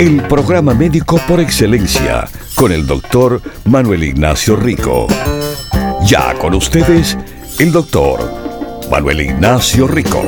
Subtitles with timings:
[0.00, 5.06] El programa médico por excelencia con el doctor Manuel Ignacio Rico.
[6.04, 7.16] Ya con ustedes,
[7.60, 8.18] el doctor
[8.90, 10.20] Manuel Ignacio Rico.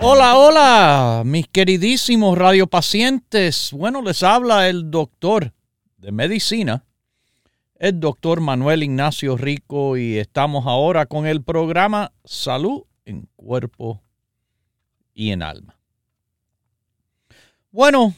[0.00, 3.72] Hola, hola, mis queridísimos radiopacientes.
[3.72, 5.52] Bueno, les habla el doctor
[5.98, 6.84] de medicina,
[7.74, 14.02] el doctor Manuel Ignacio Rico, y estamos ahora con el programa Salud en Cuerpo
[15.14, 15.76] y en alma.
[17.70, 18.14] Bueno,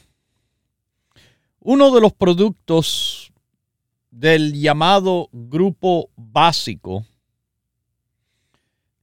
[1.59, 3.31] uno de los productos
[4.09, 7.05] del llamado grupo básico,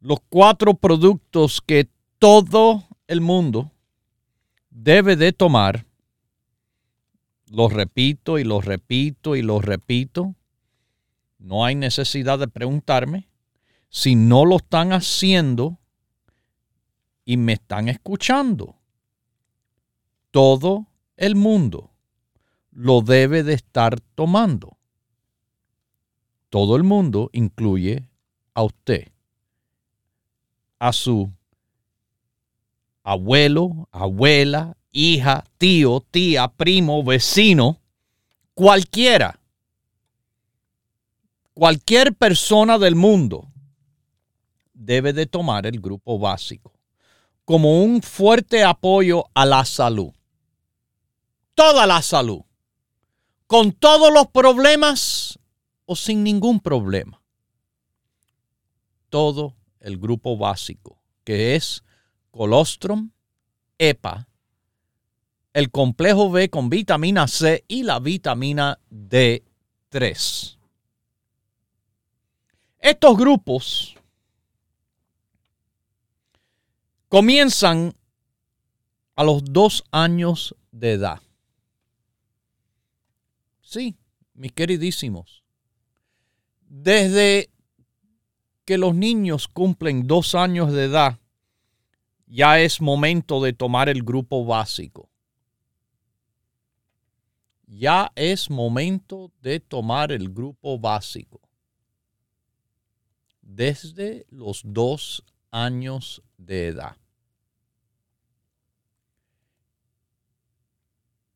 [0.01, 1.89] los cuatro productos que
[2.19, 3.73] todo el mundo
[4.71, 5.85] debe de tomar,
[7.51, 10.37] lo repito y lo repito y lo repito,
[11.39, 13.29] no hay necesidad de preguntarme,
[13.89, 15.80] si no lo están haciendo,
[17.31, 18.75] y me están escuchando.
[20.33, 21.93] Todo el mundo
[22.73, 24.77] lo debe de estar tomando.
[26.49, 28.09] Todo el mundo incluye
[28.53, 29.13] a usted,
[30.81, 31.31] a su
[33.05, 37.79] abuelo, abuela, hija, tío, tía, primo, vecino,
[38.55, 39.39] cualquiera.
[41.55, 43.53] Cualquier persona del mundo
[44.75, 46.80] debe de tomar el grupo básico
[47.51, 50.13] como un fuerte apoyo a la salud.
[51.57, 52.43] Toda la salud.
[53.49, 55.37] Con todos los problemas
[55.85, 57.21] o sin ningún problema.
[59.09, 61.83] Todo el grupo básico, que es
[62.31, 63.11] colostrum,
[63.79, 64.29] EPA,
[65.53, 70.57] el complejo B con vitamina C y la vitamina D3.
[72.79, 73.97] Estos grupos
[77.11, 77.93] comienzan
[79.17, 81.21] a los dos años de edad.
[83.61, 83.97] Sí,
[84.33, 85.43] mis queridísimos.
[86.69, 87.51] Desde
[88.65, 91.19] que los niños cumplen dos años de edad,
[92.27, 95.11] ya es momento de tomar el grupo básico.
[97.67, 101.41] Ya es momento de tomar el grupo básico.
[103.43, 107.00] Desde los dos años de edad.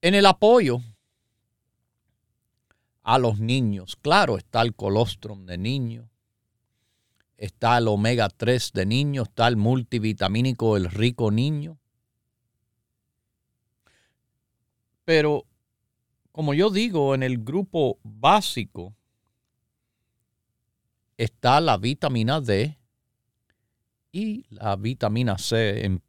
[0.05, 0.83] En el apoyo
[3.05, 6.11] a los niños, claro, está el colostrum de niño,
[7.39, 11.79] está el omega 3 de niño, está el multivitamínico, el rico niño.
[15.07, 15.47] Pero,
[16.33, 18.95] como yo digo, en el grupo básico
[21.17, 22.77] está la vitamina D
[24.13, 26.03] y la vitamina C en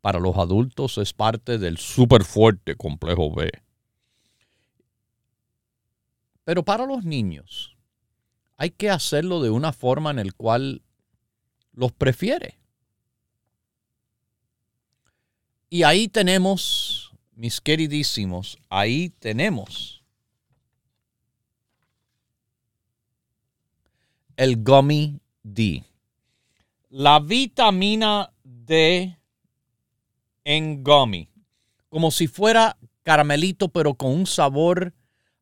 [0.00, 3.50] para los adultos es parte del súper fuerte complejo B.
[6.44, 7.76] Pero para los niños
[8.56, 10.82] hay que hacerlo de una forma en la cual
[11.72, 12.58] los prefiere.
[15.70, 20.02] Y ahí tenemos, mis queridísimos, ahí tenemos
[24.36, 25.84] el gummy D.
[26.88, 29.17] La vitamina D
[30.48, 31.28] en gummy,
[31.90, 34.94] como si fuera caramelito, pero con un sabor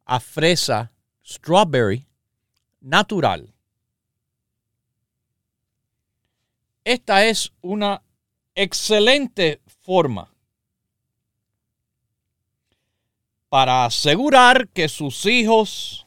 [0.05, 0.93] a fresa,
[1.25, 2.09] strawberry,
[2.81, 3.53] natural.
[6.87, 8.01] esta es una
[8.55, 10.33] excelente forma
[13.49, 16.07] para asegurar que sus hijos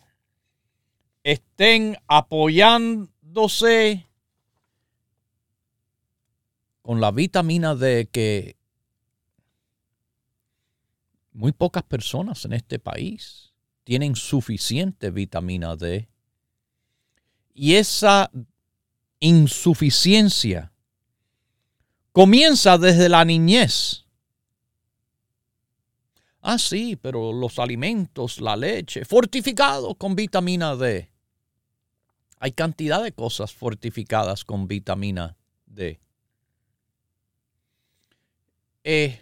[1.24, 4.08] estén apoyándose
[6.82, 8.56] con la vitamina D que
[11.32, 13.54] muy pocas personas en este país
[13.84, 16.10] tienen suficiente vitamina D.
[17.54, 18.32] Y esa
[19.20, 20.72] insuficiencia
[22.12, 24.06] comienza desde la niñez.
[26.42, 31.12] Ah, sí, pero los alimentos, la leche, fortificados con vitamina D.
[32.40, 35.36] Hay cantidad de cosas fortificadas con vitamina
[35.66, 36.00] D.
[38.84, 39.22] Eh,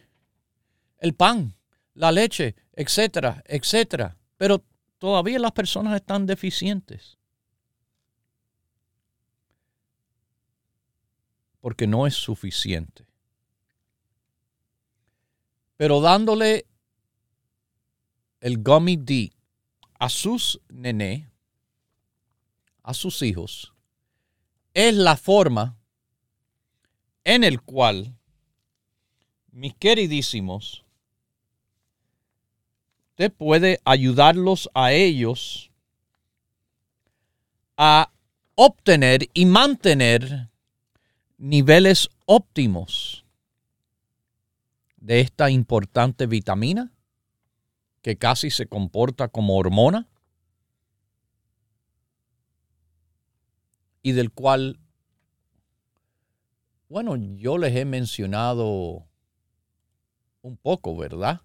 [0.99, 1.56] el pan,
[1.97, 4.17] la leche, etcétera, etcétera.
[4.37, 4.63] Pero
[4.99, 7.17] todavía las personas están deficientes.
[11.59, 13.07] Porque no es suficiente.
[15.75, 16.67] Pero dándole
[18.41, 19.33] el gummy D
[19.99, 21.31] a sus nené,
[22.83, 23.73] a sus hijos,
[24.75, 25.79] es la forma
[27.23, 28.15] en el cual,
[29.51, 30.86] mis queridísimos,
[33.17, 35.71] usted puede ayudarlos a ellos
[37.75, 38.11] a
[38.53, 40.51] obtener y mantener
[41.39, 43.25] niveles óptimos
[44.97, 46.93] de esta importante vitamina
[48.03, 50.07] que casi se comporta como hormona
[54.03, 54.79] y del cual,
[56.87, 59.07] bueno, yo les he mencionado
[60.43, 61.41] un poco, ¿verdad?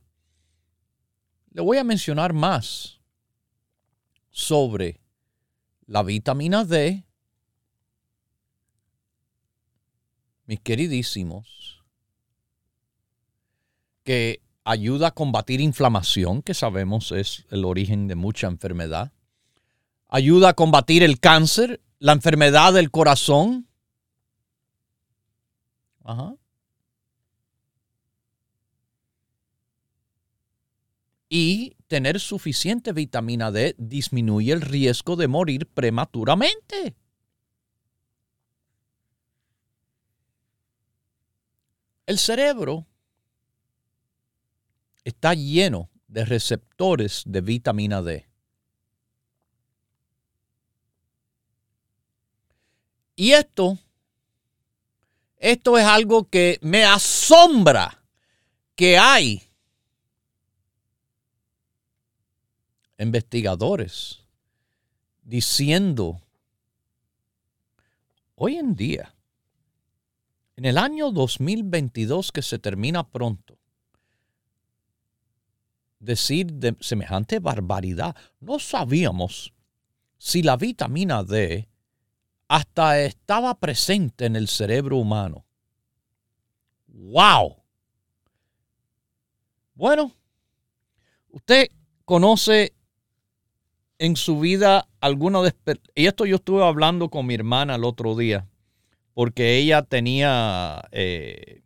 [1.52, 3.00] Le voy a mencionar más
[4.30, 5.00] sobre
[5.86, 7.04] la vitamina D,
[10.46, 11.84] mis queridísimos,
[14.02, 19.12] que ayuda a combatir inflamación, que sabemos es el origen de mucha enfermedad.
[20.08, 23.68] Ayuda a combatir el cáncer, la enfermedad del corazón.
[26.04, 26.34] Ajá.
[31.34, 36.94] Y tener suficiente vitamina D disminuye el riesgo de morir prematuramente.
[42.04, 42.86] El cerebro
[45.04, 48.28] está lleno de receptores de vitamina D.
[53.16, 53.78] Y esto,
[55.38, 58.04] esto es algo que me asombra
[58.76, 59.51] que hay
[63.02, 64.24] investigadores
[65.22, 66.20] diciendo
[68.34, 69.14] hoy en día,
[70.56, 73.58] en el año 2022 que se termina pronto,
[75.98, 78.16] decir de semejante barbaridad.
[78.40, 79.52] No sabíamos
[80.18, 81.68] si la vitamina D
[82.48, 85.44] hasta estaba presente en el cerebro humano.
[86.88, 87.56] ¡Wow!
[89.74, 90.12] Bueno,
[91.30, 91.68] usted
[92.04, 92.74] conoce
[94.02, 95.54] en su vida alguna.
[95.94, 98.48] Y esto yo estuve hablando con mi hermana el otro día,
[99.14, 100.82] porque ella tenía...
[100.90, 101.62] Eh,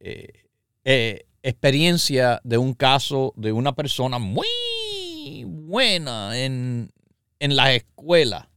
[0.00, 0.48] eh,
[0.84, 6.90] eh, experiencia de un caso de una persona muy buena en,
[7.38, 8.50] en la escuela.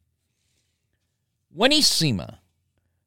[1.50, 2.42] Buenísima.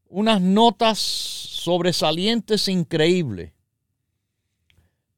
[0.06, 3.52] Unas notas sobresalientes increíbles.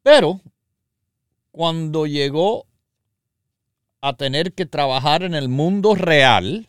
[0.02, 0.40] Pero
[1.50, 2.66] cuando llegó
[4.02, 6.68] a tener que trabajar en el mundo real,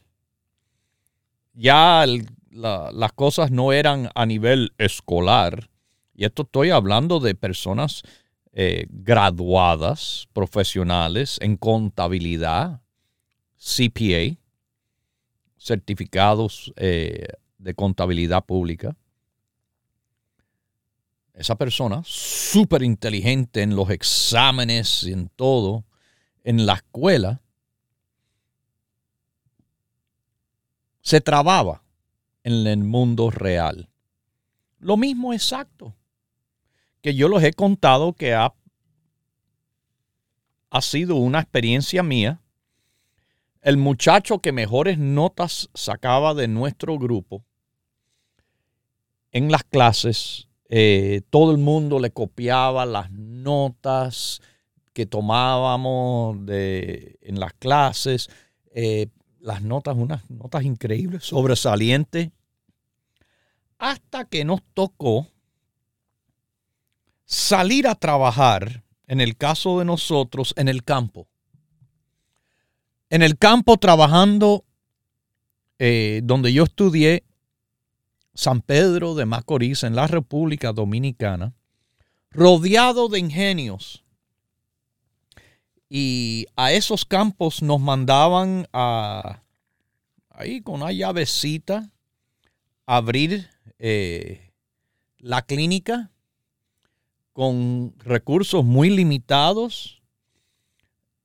[1.53, 2.05] ya
[2.51, 5.69] las cosas no eran a nivel escolar,
[6.13, 8.03] y esto estoy hablando de personas
[8.51, 12.81] eh, graduadas, profesionales en contabilidad,
[13.57, 14.37] CPA,
[15.57, 17.25] certificados eh,
[17.57, 18.95] de contabilidad pública.
[21.33, 25.83] Esa persona, súper inteligente en los exámenes y en todo,
[26.43, 27.41] en la escuela,
[31.01, 31.83] se trababa
[32.43, 33.89] en el mundo real.
[34.79, 35.95] Lo mismo exacto
[37.01, 38.53] que yo los he contado que ha,
[40.69, 42.41] ha sido una experiencia mía.
[43.61, 47.45] El muchacho que mejores notas sacaba de nuestro grupo
[49.33, 54.41] en las clases, eh, todo el mundo le copiaba las notas
[54.93, 58.29] que tomábamos en las clases,
[58.73, 59.07] eh,
[59.39, 62.29] las notas, unas notas increíbles, sobresalientes,
[63.77, 65.27] hasta que nos tocó
[67.25, 71.27] salir a trabajar, en el caso de nosotros, en el campo.
[73.09, 74.63] En el campo trabajando
[75.79, 77.25] eh, donde yo estudié,
[78.33, 81.53] San Pedro de Macorís, en la República Dominicana,
[82.31, 84.02] rodeado de ingenios.
[85.95, 89.43] Y a esos campos nos mandaban a,
[90.31, 91.91] ahí con una llavecita,
[92.87, 93.47] abrir
[93.77, 94.53] eh,
[95.19, 96.09] la clínica
[97.31, 100.01] con recursos muy limitados.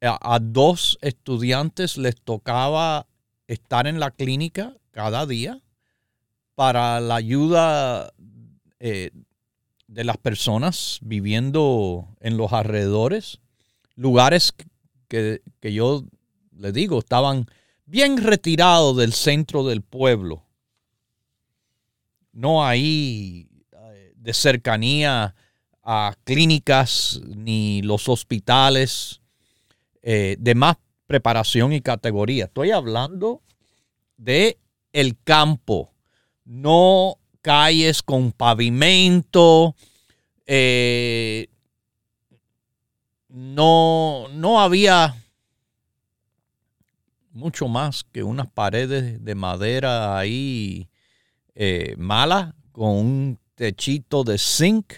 [0.03, 3.07] A, dos estudiantes les tocaba
[3.47, 5.63] estar en la clínica cada día
[6.55, 8.13] para la ayuda
[8.81, 9.13] eh,
[9.87, 13.41] de las personas viviendo en los alrededores,
[13.99, 14.55] lugares
[15.09, 16.05] que, que yo
[16.57, 17.47] le digo estaban
[17.85, 20.45] bien retirados del centro del pueblo,
[22.33, 25.35] no ahí eh, de cercanía
[25.83, 29.21] a clínicas ni los hospitales
[30.03, 30.77] eh, de más
[31.07, 32.45] preparación y categoría.
[32.45, 33.43] Estoy hablando
[34.17, 34.59] de
[34.93, 35.95] el campo,
[36.45, 39.75] no calles con pavimento,
[40.47, 41.49] eh,
[43.29, 45.17] no, no había
[47.33, 50.89] mucho más que unas paredes de madera ahí
[51.55, 54.95] eh, malas con un techito de zinc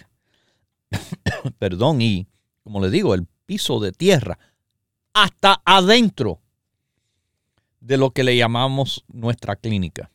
[1.59, 2.27] perdón, y
[2.63, 4.37] como le digo, el piso de tierra,
[5.13, 6.39] hasta adentro
[7.79, 10.11] de lo que le llamamos nuestra clínica,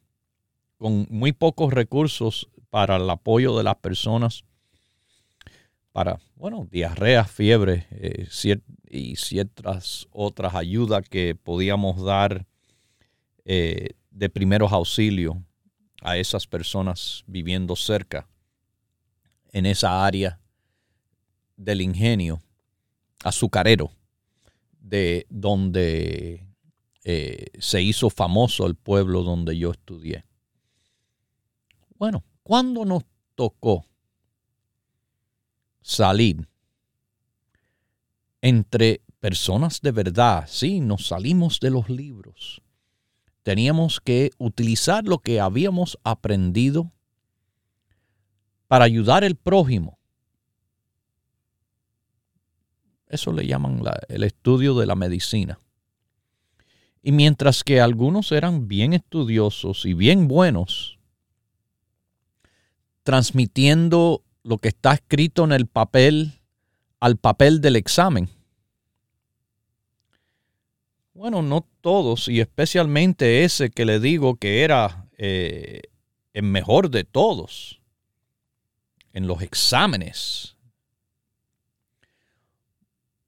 [0.79, 4.45] con muy pocos recursos para el apoyo de las personas,
[5.93, 8.29] para, bueno, diarrea, fiebre eh,
[8.89, 12.47] y ciertas otras ayudas que podíamos dar
[13.45, 15.37] eh, de primeros auxilios
[16.03, 18.29] a esas personas viviendo cerca
[19.51, 20.39] en esa área
[21.57, 22.43] del ingenio
[23.25, 23.91] azucarero,
[24.79, 26.47] de donde
[27.03, 30.25] eh, se hizo famoso el pueblo donde yo estudié.
[31.97, 33.87] Bueno, ¿cuándo nos tocó
[35.87, 36.49] salir
[38.41, 40.45] entre personas de verdad?
[40.49, 42.63] Sí, nos salimos de los libros.
[43.43, 46.93] Teníamos que utilizar lo que habíamos aprendido
[48.67, 49.97] para ayudar al prójimo
[53.09, 55.61] Eso le llaman el estudio de la medicina.
[57.03, 60.99] Y mientras que algunos eran bien estudiosos y bien buenos,
[63.05, 66.41] transmitiendo lo que está escrito en el papel
[67.01, 68.29] al papel del examen.
[71.13, 75.83] Bueno, no todos, y especialmente ese que le digo que era eh,
[76.33, 77.81] el mejor de todos
[79.13, 80.57] en los exámenes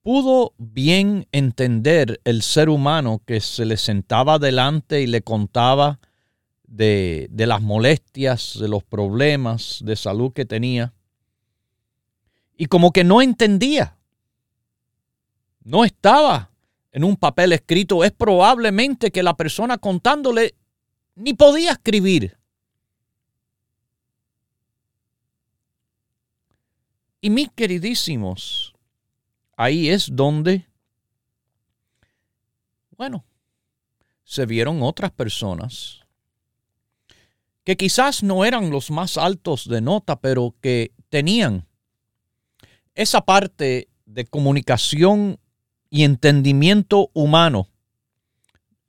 [0.09, 6.01] pudo bien entender el ser humano que se le sentaba delante y le contaba
[6.67, 10.95] de, las molestias, de los problemas de salud que tenía.
[12.59, 13.97] Y como que no entendía.
[15.63, 16.51] No estaba
[16.91, 18.03] en un papel escrito.
[18.03, 20.57] Es probablemente que la persona contándole
[21.15, 22.37] ni podía escribir.
[27.21, 28.75] Y mis queridísimos,
[29.57, 30.69] ahí es donde,
[32.97, 33.25] bueno,
[34.25, 36.01] se vieron otras personas
[37.63, 41.68] que quizás no eran los más altos de nota, pero que tenían
[42.99, 45.39] esa parte de comunicación
[45.89, 47.69] y entendimiento humano.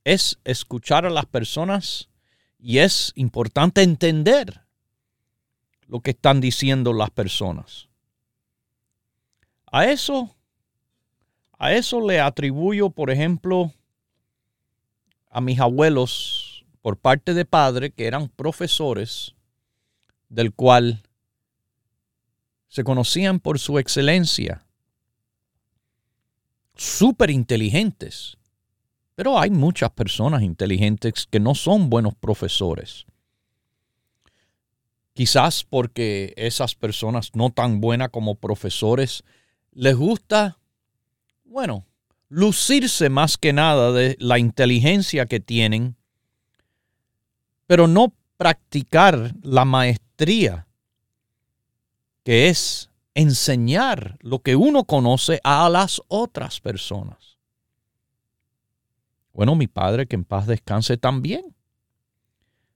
[0.03, 2.09] Es escuchar a las personas
[2.57, 4.61] y es importante entender
[5.85, 7.87] lo que están diciendo las personas.
[9.71, 10.35] A eso
[11.59, 13.73] a eso le atribuyo, por ejemplo,
[15.29, 19.35] a mis abuelos por parte de padre, que eran profesores,
[20.29, 21.03] del cual
[22.69, 24.65] se conocían por su excelencia,
[26.75, 28.38] súper inteligentes.
[29.15, 33.05] Pero hay muchas personas inteligentes que no son buenos profesores.
[35.13, 39.25] Quizás porque esas personas no tan buenas como profesores
[39.73, 40.59] les gusta
[41.49, 41.85] bueno,
[42.29, 45.97] lucirse más que nada de la inteligencia que tienen,
[47.65, 50.67] pero no practicar la maestría,
[52.29, 57.39] que es enseñar lo que uno conoce a las otras personas.
[59.33, 61.55] Bueno, mi padre, que en paz descanse también,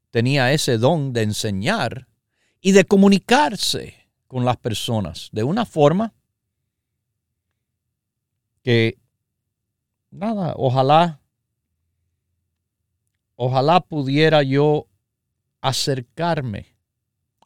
[0.10, 2.08] tenía ese don de enseñar
[2.62, 6.16] y de comunicarse con las personas de una forma
[8.64, 8.98] que,
[10.10, 11.22] nada, ojalá,
[13.36, 14.88] ojalá pudiera yo
[15.62, 16.76] acercarme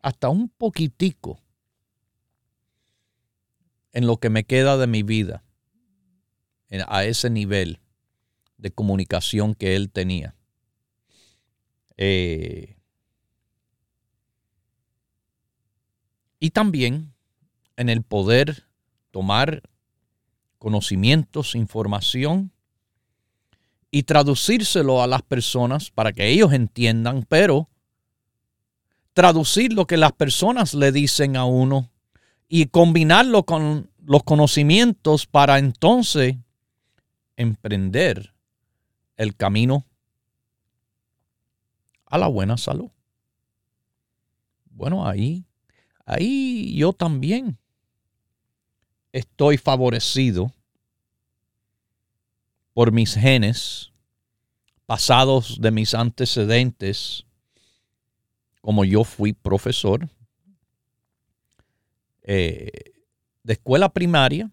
[0.02, 1.42] hasta un poquitico
[3.98, 5.44] en lo que me queda de mi vida,
[6.88, 7.80] a ese nivel
[8.60, 10.36] de comunicación que él tenía.
[11.98, 12.78] Eh,
[16.40, 17.16] y también
[17.76, 18.68] en el poder
[19.10, 19.64] tomar
[20.60, 22.52] conocimientos, información
[23.90, 27.68] y traducírselo a las personas para que ellos entiendan, pero
[29.14, 31.90] traducir lo que las personas le dicen a uno
[32.48, 36.36] y combinarlo con los conocimientos para entonces
[37.36, 38.34] emprender
[39.18, 39.86] el camino
[42.06, 42.90] a la buena salud.
[44.70, 45.44] Bueno, ahí,
[46.06, 47.58] ahí yo también
[49.12, 50.52] estoy favorecido
[52.74, 53.92] por mis genes
[54.86, 57.26] pasados de mis antecedentes,
[58.62, 60.08] como yo fui profesor
[62.28, 62.94] eh,
[63.44, 64.52] de escuela primaria,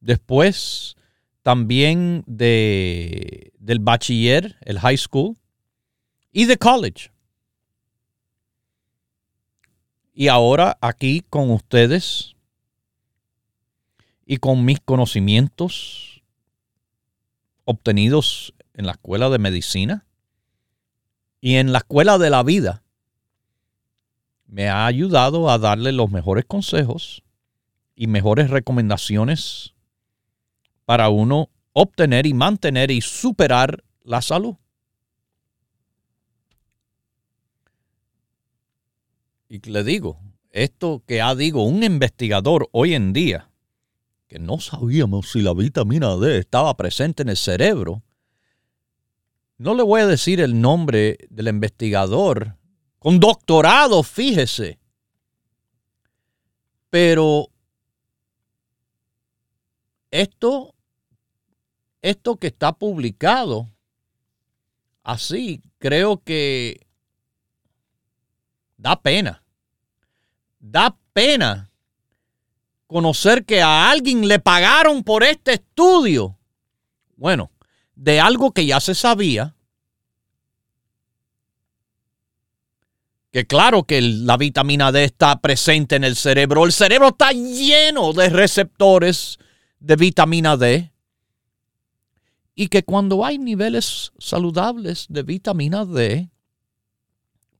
[0.00, 0.96] después
[1.40, 5.38] también de, del bachiller, el high school,
[6.30, 7.10] y de college.
[10.12, 12.36] Y ahora aquí con ustedes
[14.26, 16.22] y con mis conocimientos
[17.64, 20.06] obtenidos en la escuela de medicina
[21.40, 22.82] y en la escuela de la vida,
[24.52, 27.22] me ha ayudado a darle los mejores consejos
[27.96, 29.72] y mejores recomendaciones
[30.84, 34.56] para uno obtener y mantener y superar la salud.
[39.48, 43.50] Y le digo, esto que ha digo un investigador hoy en día,
[44.28, 48.02] que no sabíamos si la vitamina D estaba presente en el cerebro,
[49.56, 52.58] no le voy a decir el nombre del investigador
[53.02, 54.78] con doctorado, fíjese.
[56.88, 57.48] Pero
[60.12, 60.72] esto,
[62.00, 63.68] esto que está publicado,
[65.02, 66.86] así, creo que
[68.76, 69.42] da pena.
[70.60, 71.72] Da pena
[72.86, 76.38] conocer que a alguien le pagaron por este estudio.
[77.16, 77.50] Bueno,
[77.96, 79.56] de algo que ya se sabía.
[83.32, 86.64] Que claro que la vitamina D está presente en el cerebro.
[86.64, 89.38] El cerebro está lleno de receptores
[89.80, 90.92] de vitamina D.
[92.54, 96.28] Y que cuando hay niveles saludables de vitamina D,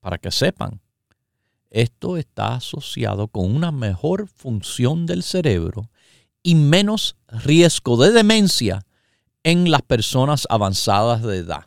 [0.00, 0.82] para que sepan,
[1.70, 5.88] esto está asociado con una mejor función del cerebro
[6.42, 8.85] y menos riesgo de demencia
[9.42, 11.66] en las personas avanzadas de edad.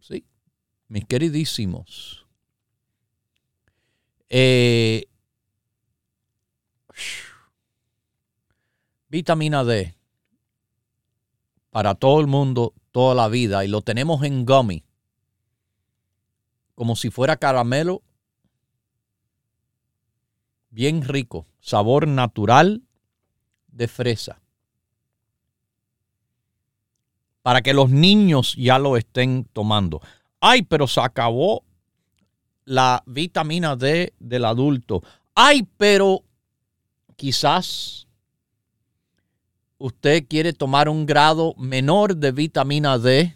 [0.00, 0.24] Sí,
[0.94, 2.24] mis queridísimos.
[4.28, 5.06] Eh,
[9.08, 9.96] vitamina D
[11.70, 14.84] para todo el mundo toda la vida y lo tenemos en gummy,
[16.76, 18.04] como si fuera caramelo,
[20.70, 22.84] bien rico, sabor natural
[23.66, 24.40] de fresa.
[27.42, 30.00] Para que los niños ya lo estén tomando.
[30.46, 31.64] Ay, pero se acabó
[32.66, 35.02] la vitamina D del adulto.
[35.34, 36.22] Ay, pero
[37.16, 38.06] quizás
[39.78, 43.34] usted quiere tomar un grado menor de vitamina D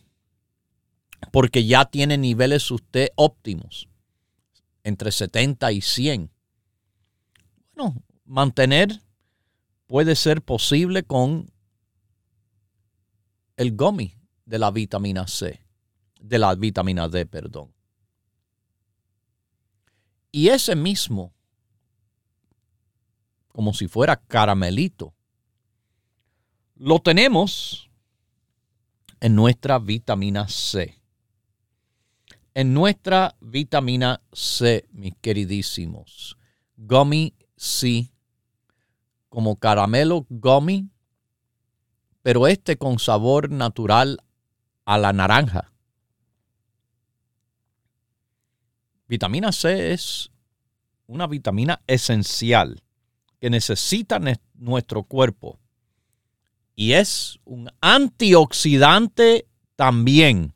[1.32, 3.88] porque ya tiene niveles usted óptimos,
[4.82, 6.30] entre 70 y 100.
[7.74, 9.00] Bueno, mantener
[9.86, 11.50] puede ser posible con
[13.56, 15.58] el gummy de la vitamina C,
[16.18, 17.72] de la vitamina D, perdón.
[20.30, 21.32] Y ese mismo,
[23.48, 25.14] como si fuera caramelito,
[26.76, 27.90] lo tenemos
[29.20, 30.94] en nuestra vitamina C.
[32.54, 36.36] En nuestra vitamina C, mis queridísimos.
[36.76, 38.12] Gummy C,
[39.28, 40.88] como caramelo gummy,
[42.22, 44.22] pero este con sabor natural
[44.84, 45.72] a la naranja.
[49.08, 50.30] Vitamina C es
[51.06, 52.82] una vitamina esencial
[53.40, 54.20] que necesita
[54.54, 55.58] nuestro cuerpo
[56.76, 60.54] y es un antioxidante también.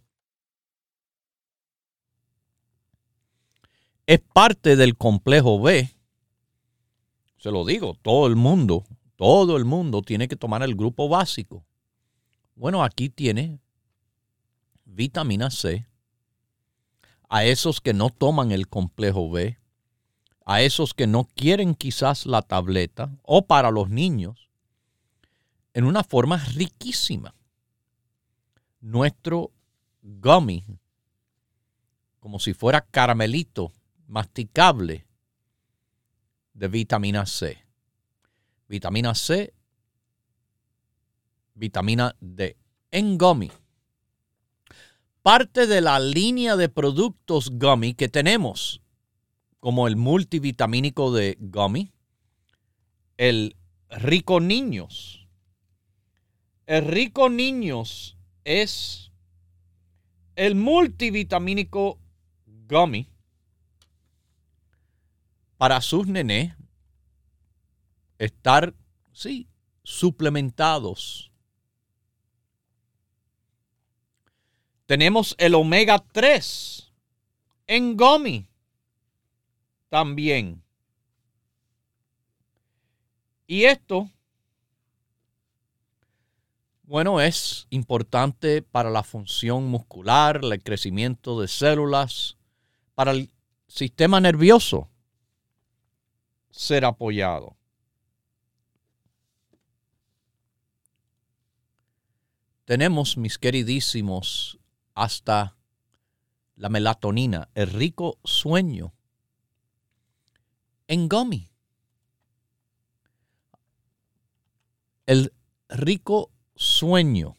[4.06, 5.90] Es parte del complejo B.
[7.38, 8.84] Se lo digo, todo el mundo,
[9.16, 11.64] todo el mundo tiene que tomar el grupo básico.
[12.54, 13.60] Bueno, aquí tiene
[14.84, 15.86] vitamina C.
[17.34, 19.58] A esos que no toman el complejo B,
[20.44, 24.50] a esos que no quieren quizás la tableta o para los niños,
[25.72, 27.34] en una forma riquísima.
[28.82, 29.50] Nuestro
[30.02, 30.62] gummy,
[32.20, 33.72] como si fuera caramelito
[34.08, 35.06] masticable
[36.52, 37.64] de vitamina C.
[38.68, 39.54] Vitamina C,
[41.54, 42.58] vitamina D
[42.90, 43.50] en gummy.
[45.22, 48.82] Parte de la línea de productos gummy que tenemos,
[49.60, 51.92] como el multivitamínico de gummy,
[53.16, 53.56] el
[53.88, 55.28] rico niños.
[56.66, 59.12] El rico niños es
[60.34, 62.00] el multivitamínico
[62.68, 63.08] gummy
[65.56, 66.56] para sus nenes
[68.18, 68.74] estar,
[69.12, 69.48] sí,
[69.84, 71.31] suplementados.
[74.86, 76.92] Tenemos el omega 3
[77.66, 78.48] en gummy
[79.88, 80.62] también.
[83.46, 84.10] Y esto,
[86.84, 92.36] bueno, es importante para la función muscular, el crecimiento de células,
[92.94, 93.30] para el
[93.68, 94.88] sistema nervioso
[96.50, 97.56] ser apoyado.
[102.64, 104.58] Tenemos, mis queridísimos,
[104.94, 105.56] hasta
[106.56, 108.94] la melatonina, el rico sueño
[110.86, 111.50] en gummy.
[115.06, 115.32] El
[115.68, 117.36] rico sueño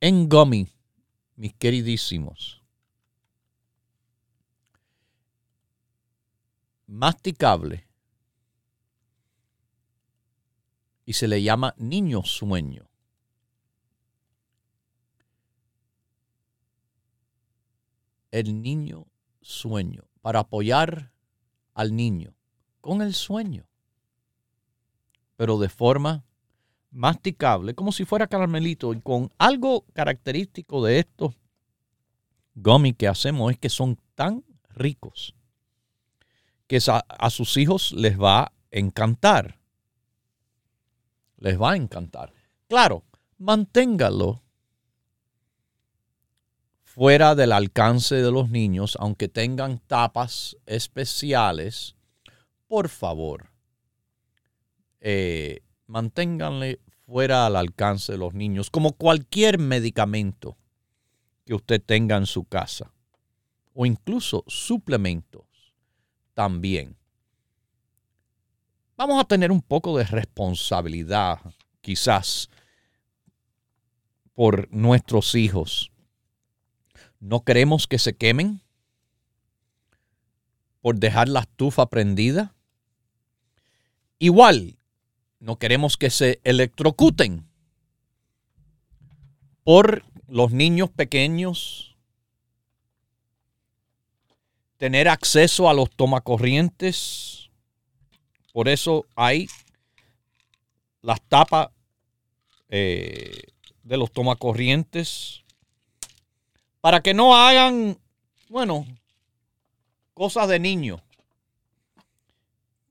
[0.00, 0.72] en gummy,
[1.36, 2.60] mis queridísimos.
[6.90, 7.86] masticable
[11.04, 12.89] y se le llama niño sueño.
[18.30, 19.06] El niño
[19.40, 21.12] sueño, para apoyar
[21.74, 22.34] al niño
[22.80, 23.66] con el sueño,
[25.36, 26.24] pero de forma
[26.90, 31.34] masticable, como si fuera caramelito, y con algo característico de estos
[32.54, 35.34] gummy que hacemos es que son tan ricos
[36.66, 39.58] que a, sus hijos les va a encantar.
[41.38, 42.32] Les va a encantar.
[42.68, 43.02] Claro,
[43.38, 44.40] manténgalo
[46.92, 51.94] fuera del alcance de los niños, aunque tengan tapas especiales,
[52.66, 53.48] por favor,
[54.98, 60.58] eh, manténganle fuera al alcance de los niños, como cualquier medicamento
[61.44, 62.92] que usted tenga en su casa,
[63.72, 65.46] o incluso suplemento
[66.34, 66.96] también.
[68.96, 71.38] Vamos a tener un poco de responsabilidad,
[71.82, 72.50] quizás,
[74.34, 75.92] por nuestros hijos.
[77.20, 78.62] No queremos que se quemen
[80.80, 82.54] por dejar la estufa prendida.
[84.18, 84.78] Igual,
[85.38, 87.46] no queremos que se electrocuten
[89.64, 91.96] por los niños pequeños
[94.78, 97.50] tener acceso a los tomacorrientes.
[98.52, 99.46] Por eso hay
[101.02, 101.68] las tapas
[102.70, 103.42] eh,
[103.82, 105.44] de los tomacorrientes
[106.80, 107.98] para que no hagan,
[108.48, 108.86] bueno,
[110.14, 111.02] cosas de niño.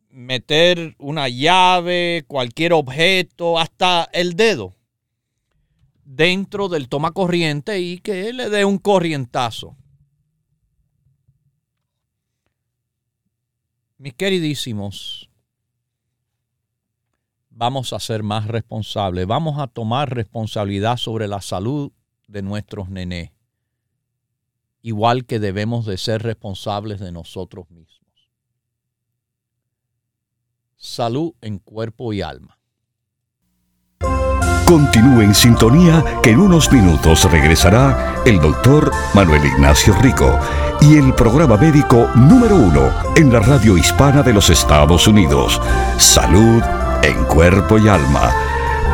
[0.10, 4.76] Meter una llave, cualquier objeto, hasta el dedo
[6.04, 9.76] dentro del tomacorriente y que le dé un corrientazo.
[14.00, 15.30] Mis queridísimos,
[17.50, 21.92] vamos a ser más responsables, vamos a tomar responsabilidad sobre la salud
[22.28, 23.32] de nuestros nenes,
[24.82, 28.00] igual que debemos de ser responsables de nosotros mismos.
[30.78, 32.58] Salud en cuerpo y alma.
[34.66, 40.40] Continúe en sintonía que en unos minutos regresará el doctor Manuel Ignacio Rico
[40.80, 45.60] y el programa médico número uno en la radio hispana de los Estados Unidos,
[45.98, 46.62] Salud
[47.02, 48.49] en Cuerpo y Alma.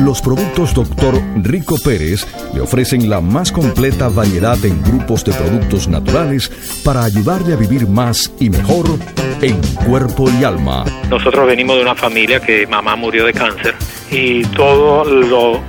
[0.00, 1.20] Los productos Dr.
[1.42, 6.50] Rico Pérez le ofrecen la más completa variedad en grupos de productos naturales
[6.84, 8.86] para ayudarle a vivir más y mejor
[9.42, 10.84] en cuerpo y alma.
[11.10, 13.74] Nosotros venimos de una familia que mamá murió de cáncer
[14.10, 15.02] y todo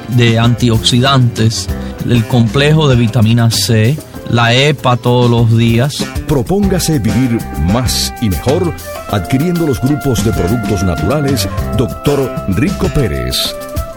[0.09, 1.67] de antioxidantes,
[2.07, 3.97] el complejo de vitamina C,
[4.29, 6.05] la EPA todos los días.
[6.27, 7.39] Propóngase vivir
[7.73, 8.73] más y mejor
[9.09, 12.45] adquiriendo los grupos de productos naturales Dr.
[12.49, 13.35] Rico Pérez.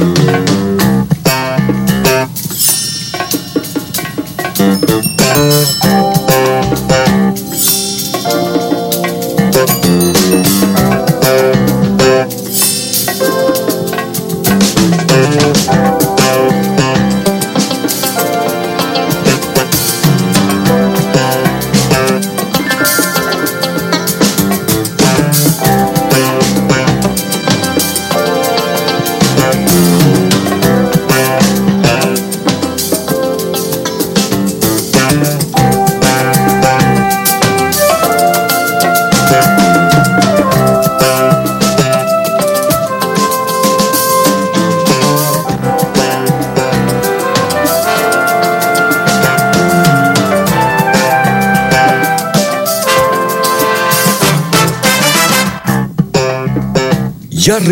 [0.00, 0.69] Ya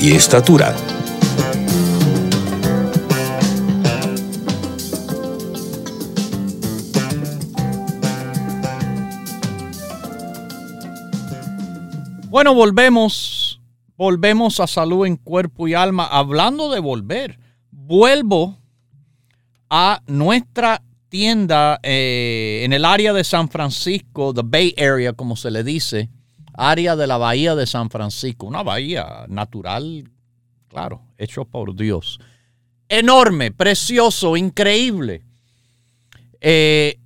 [0.00, 0.74] y estatura.
[12.30, 13.60] Bueno, volvemos,
[13.96, 16.06] volvemos a salud en cuerpo y alma.
[16.06, 17.38] Hablando de volver,
[17.70, 18.56] vuelvo
[19.68, 25.50] a nuestra tienda eh, en el área de San Francisco, the Bay Area, como se
[25.50, 26.08] le dice,
[26.60, 30.04] área de la bahía de San Francisco, una bahía natural,
[30.68, 32.20] claro, hecho por Dios.
[32.88, 35.22] Enorme, precioso, increíble.
[36.40, 36.98] Eh,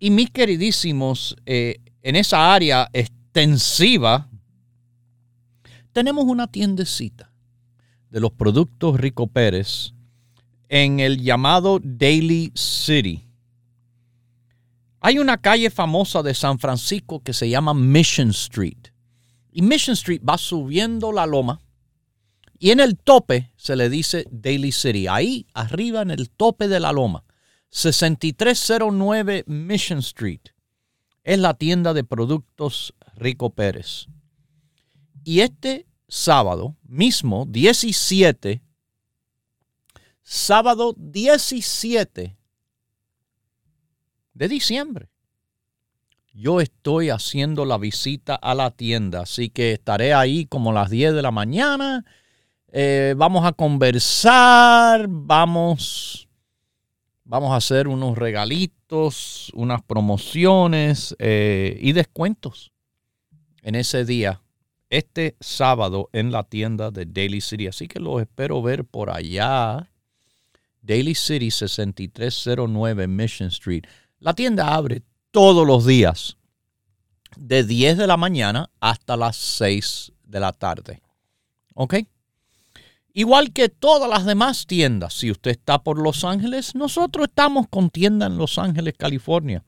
[0.00, 4.28] y mis queridísimos, eh, en esa área extensiva,
[5.92, 7.30] tenemos una tiendecita
[8.10, 9.92] de los productos Rico Pérez
[10.68, 13.29] en el llamado Daily City.
[15.00, 18.88] Hay una calle famosa de San Francisco que se llama Mission Street.
[19.50, 21.60] Y Mission Street va subiendo la loma
[22.62, 25.08] y en el tope se le dice Daily City.
[25.08, 27.24] Ahí arriba en el tope de la loma,
[27.70, 30.42] 6309 Mission Street,
[31.24, 34.08] es la tienda de productos Rico Pérez.
[35.24, 38.62] Y este sábado mismo, 17
[40.22, 42.36] sábado 17
[44.40, 45.10] de diciembre.
[46.32, 50.88] Yo estoy haciendo la visita a la tienda, así que estaré ahí como a las
[50.88, 52.06] 10 de la mañana.
[52.72, 56.26] Eh, vamos a conversar, vamos,
[57.24, 62.72] vamos a hacer unos regalitos, unas promociones eh, y descuentos
[63.60, 64.40] en ese día,
[64.88, 67.66] este sábado en la tienda de Daily City.
[67.66, 69.90] Así que los espero ver por allá.
[70.80, 73.84] Daily City 6309 Mission Street.
[74.20, 76.36] La tienda abre todos los días
[77.36, 81.00] de 10 de la mañana hasta las 6 de la tarde.
[81.74, 81.94] ¿Ok?
[83.14, 87.88] Igual que todas las demás tiendas, si usted está por Los Ángeles, nosotros estamos con
[87.88, 89.64] tienda en Los Ángeles, California.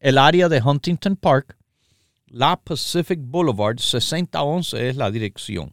[0.00, 1.56] El área de Huntington Park,
[2.26, 5.72] la Pacific Boulevard 6011 es la dirección.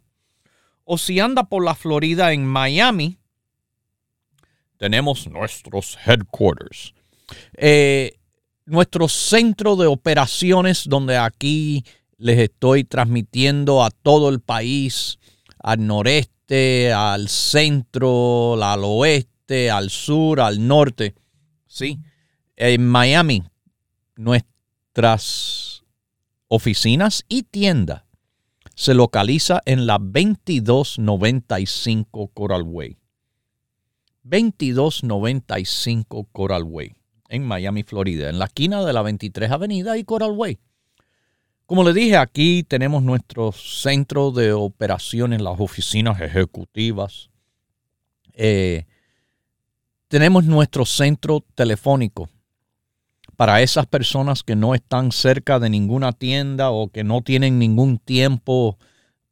[0.83, 3.17] O si anda por la Florida en Miami,
[4.77, 6.93] tenemos nuestros headquarters.
[7.53, 8.18] Eh,
[8.69, 11.83] nuestro centro de operaciones, donde aquí
[12.17, 15.17] les estoy transmitiendo a todo el país,
[15.59, 21.15] al noreste, al centro, al oeste, al sur, al norte.
[21.65, 21.99] Sí,
[22.55, 23.43] en Miami,
[24.15, 25.83] nuestras
[26.47, 28.05] oficinas y tienda
[28.75, 32.97] se localiza en la 2295 Coral Way.
[34.23, 36.95] 2295 Coral Way,
[37.29, 40.59] en Miami, Florida, en la esquina de la 23 Avenida y Coral Way.
[41.65, 47.29] Como le dije, aquí tenemos nuestro centro de operaciones, las oficinas ejecutivas.
[48.33, 48.85] Eh,
[50.07, 52.27] tenemos nuestro centro telefónico
[53.37, 57.99] para esas personas que no están cerca de ninguna tienda o que no tienen ningún
[57.99, 58.79] tiempo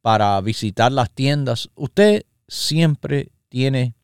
[0.00, 1.68] para visitar las tiendas.
[1.74, 3.94] Usted siempre tiene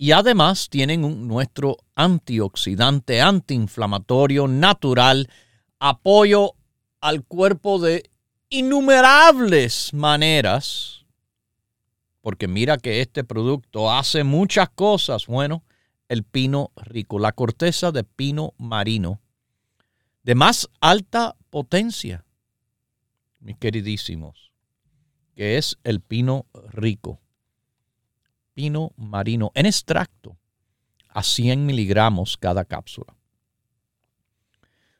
[0.03, 5.30] Y además tienen nuestro antioxidante, antiinflamatorio, natural,
[5.78, 6.55] apoyo
[7.00, 8.11] al cuerpo de
[8.48, 11.07] innumerables maneras.
[12.20, 15.28] Porque mira que este producto hace muchas cosas.
[15.28, 15.62] Bueno,
[16.09, 19.20] el pino rico, la corteza de pino marino
[20.24, 22.24] de más alta potencia,
[23.38, 24.50] mis queridísimos,
[25.36, 27.21] que es el pino rico,
[28.55, 30.36] pino marino en extracto
[31.09, 33.14] a 100 miligramos cada cápsula.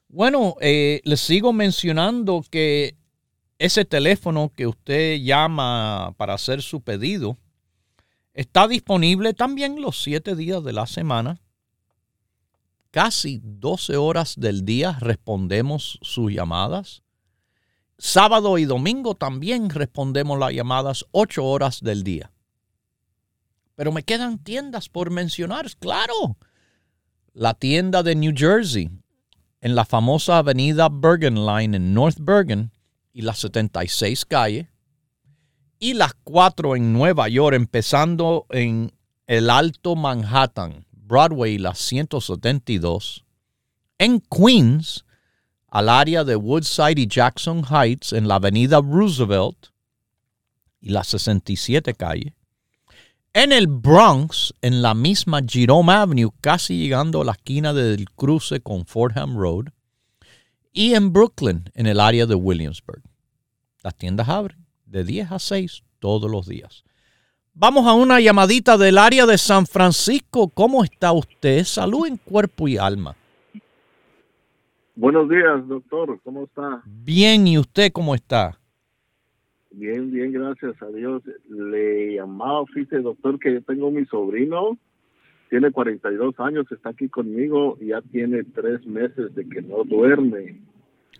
[0.09, 2.96] Bueno, eh, les sigo mencionando que
[3.59, 7.38] ese teléfono que usted llama para hacer su pedido
[8.34, 11.40] está disponible también los siete días de la semana.
[12.90, 17.03] Casi 12 horas del día respondemos sus llamadas.
[17.96, 22.32] Sábado y domingo también respondemos las llamadas 8 horas del día.
[23.74, 26.36] Pero me quedan tiendas por mencionar, claro.
[27.32, 28.90] La tienda de New Jersey,
[29.60, 32.72] en la famosa avenida Bergen Line en North Bergen
[33.12, 34.68] y la 76 calle,
[35.78, 38.92] y las cuatro en Nueva York, empezando en
[39.26, 43.24] el Alto Manhattan, Broadway, la 172,
[43.98, 45.04] en Queens,
[45.68, 49.68] al área de Woodside y Jackson Heights, en la avenida Roosevelt
[50.80, 52.34] y la 67 calle,
[53.34, 58.60] en el Bronx, en la misma Jerome Avenue, casi llegando a la esquina del cruce
[58.60, 59.66] con Fordham Road.
[60.72, 63.02] Y en Brooklyn, en el área de Williamsburg.
[63.82, 66.84] Las tiendas abren de 10 a 6 todos los días.
[67.54, 70.48] Vamos a una llamadita del área de San Francisco.
[70.48, 71.64] ¿Cómo está usted?
[71.64, 73.14] Salud en cuerpo y alma.
[74.94, 76.18] Buenos días, doctor.
[76.24, 76.82] ¿Cómo está?
[76.86, 78.58] Bien, ¿y usted cómo está?
[79.74, 81.22] Bien, bien, gracias a Dios.
[81.48, 84.78] Le llamaba, fíjese, doctor, que yo tengo mi sobrino,
[85.48, 90.60] tiene 42 años, está aquí conmigo y ya tiene tres meses de que no duerme.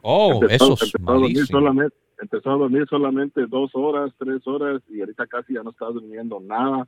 [0.03, 4.47] Oh, empezó, eso es empezó a dormir solamente, empezó a dormir solamente dos horas, tres
[4.47, 6.87] horas y ahorita casi ya no está durmiendo nada.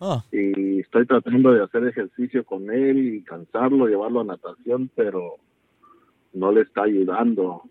[0.00, 5.36] Ah, Y estoy tratando de hacer ejercicio con él y cansarlo, llevarlo a natación, pero
[6.34, 7.62] no le está ayudando.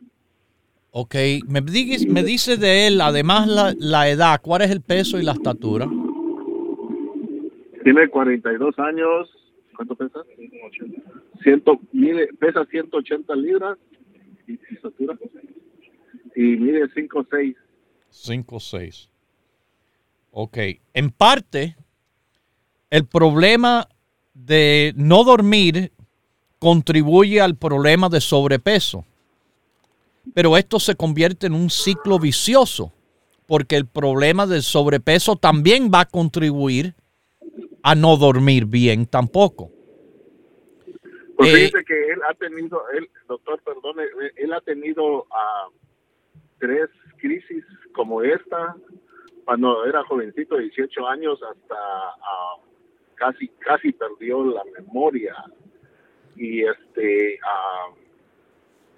[0.98, 1.16] Ok,
[1.50, 5.34] me, me dice de él, además la, la edad, ¿cuál es el peso y la
[5.34, 5.90] estatura?
[7.84, 9.30] Tiene 42 años.
[9.76, 10.24] ¿Cuánto pesa?
[10.38, 11.02] 180.
[11.44, 13.78] Ciento, mide, pesa 180 libras.
[14.48, 15.18] ¿Y y estatura?
[16.34, 17.56] Y mide 5'6".
[18.10, 19.10] 5 o 6.
[20.32, 20.58] Ok.
[20.94, 21.76] En parte,
[22.90, 23.90] el problema
[24.34, 25.92] de no dormir
[26.58, 29.04] contribuye al problema de sobrepeso.
[30.34, 32.92] Pero esto se convierte en un ciclo vicioso,
[33.48, 36.96] porque el problema del sobrepeso también va a contribuir
[37.84, 39.72] a no dormir bien tampoco.
[41.38, 44.04] Pues Eh, fíjese que él ha tenido, él, doctor, perdone,
[44.38, 45.68] él- ha tenido ah,
[46.60, 47.64] tres crisis
[47.94, 48.76] como esta,
[49.44, 52.56] cuando era jovencito, 18 años, hasta ah,
[53.16, 55.36] casi, casi perdió la memoria.
[56.36, 57.88] Y este, ah,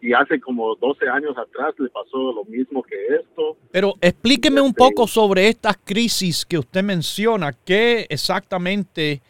[0.02, 3.58] y hace como 12 años atrás le pasó lo mismo que esto.
[3.72, 7.54] Pero explíqueme un Este- poco sobre estas crisis que usted menciona.
[7.54, 9.22] ¿Qué exactamente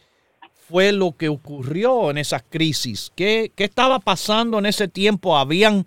[0.67, 3.11] fue lo que ocurrió en esas crisis?
[3.15, 5.37] ¿Qué, qué estaba pasando en ese tiempo?
[5.37, 5.85] ¿Habían,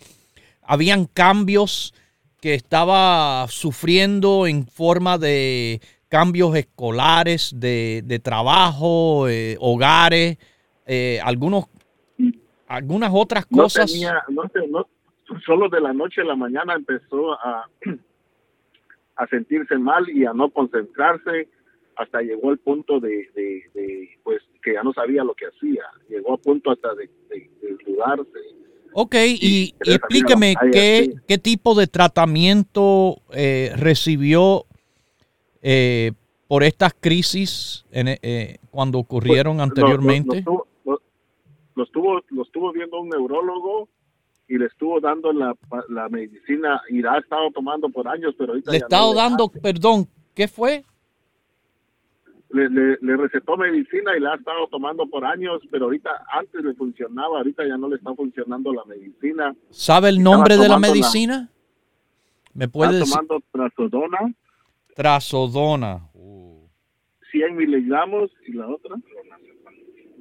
[0.63, 1.93] habían cambios
[2.41, 10.39] que estaba sufriendo en forma de cambios escolares, de, de trabajo, eh, hogares,
[10.87, 11.67] eh, algunos,
[12.71, 13.91] algunas otras No cosas?
[13.91, 14.87] tenía, no, sé, no,
[15.45, 17.69] solo de la noche a la mañana empezó a,
[19.17, 21.49] a sentirse mal y a no concentrarse
[21.97, 25.83] hasta llegó el punto de, de, de, pues que ya no sabía lo que hacía
[26.09, 27.51] llegó a punto hasta de, de,
[27.85, 28.39] dudarse
[28.93, 34.65] Ok, y, explíqueme qué, qué tipo de tratamiento eh, recibió
[35.63, 36.11] eh,
[36.49, 40.45] por estas crisis en, eh, cuando ocurrieron Pues, Lo- anteriormente.
[41.81, 43.89] Lo- estuvo, lo estuvo viendo un neurólogo
[44.49, 45.55] y le estuvo dando la,
[45.89, 49.45] la medicina y la ha estado tomando por años, pero ahorita Le ya estado dando,
[49.47, 49.61] hace.
[49.61, 50.85] perdón, ¿qué fue?
[52.53, 56.65] le, le, le recetó medicina y la ha estado tomando por años, pero ahorita antes
[56.65, 59.55] le funcionaba, ahorita ya no le está funcionando la medicina.
[59.71, 61.49] ¿Sabe el nombre de la medicina?
[62.55, 63.15] ¿Me puede Está decir?
[63.29, 64.35] tomando trazodona,
[64.97, 66.09] Trazodona.
[67.31, 68.97] 100 miligramos y la otra.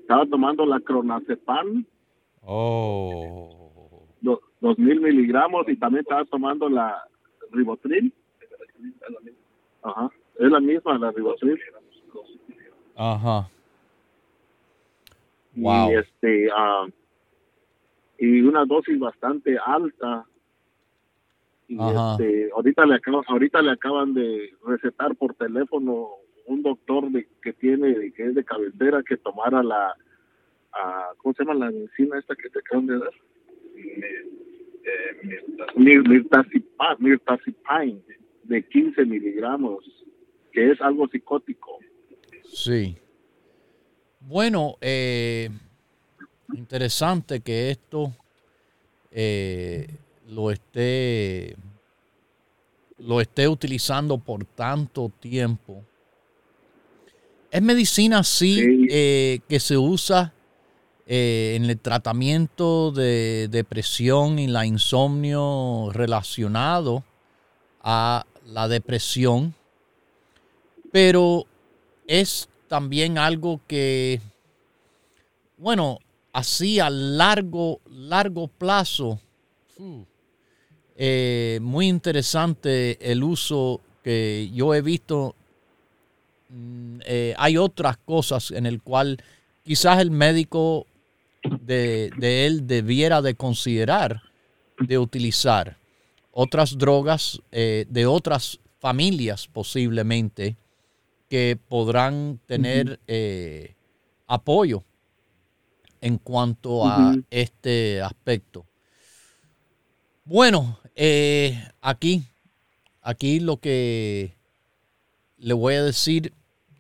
[0.10, 1.86] Estaba tomando la cronazepam,
[2.44, 4.08] Oh.
[4.22, 7.04] do- 2000 miligramos y también estaba tomando la
[7.52, 8.12] ribotril.
[9.84, 11.60] Ajá, es la misma, la ribotril.
[12.96, 13.48] Ajá.
[15.56, 15.92] Wow.
[15.92, 16.88] Y este, ah,
[18.18, 20.26] y una dosis bastante alta.
[21.68, 22.14] Y Ajá.
[22.14, 26.08] este, ahorita le acaban, ahorita le acaban de recetar por teléfono
[26.50, 29.96] un doctor de, que tiene, que es de cabecera, que tomara la,
[30.74, 33.14] ah, ¿cómo se llama la medicina esta que te acaban de dar?
[37.00, 38.02] mirtazepam
[38.44, 39.86] de 15 miligramos,
[40.52, 41.78] que es algo psicótico.
[42.52, 42.98] Sí.
[44.22, 45.50] Bueno, eh,
[46.54, 48.12] interesante que esto
[49.12, 49.88] eh,
[50.28, 51.56] lo esté
[52.98, 55.86] lo esté utilizando por tanto tiempo.
[57.52, 60.34] Es medicina sí, eh, que se usa
[61.08, 67.04] en el tratamiento de depresión y la insomnio relacionado
[67.82, 69.56] a la depresión,
[70.92, 71.46] pero
[72.06, 74.22] es también algo que,
[75.58, 75.98] bueno,
[76.32, 79.20] así a largo, largo plazo,
[80.96, 85.36] eh, muy interesante el uso que yo he visto.
[86.50, 89.22] Mm, eh, hay otras cosas en el cual
[89.64, 90.88] quizás el médico
[91.62, 94.22] de, de él debiera de considerar
[94.80, 95.78] de utilizar
[96.32, 100.56] otras drogas eh, de otras familias posiblemente
[101.30, 103.76] que podrán tener eh,
[104.26, 104.84] apoyo
[106.02, 108.66] en cuanto a este aspecto.
[110.24, 112.24] Bueno, eh, aquí,
[113.02, 114.34] aquí lo que
[115.38, 116.34] le voy a decir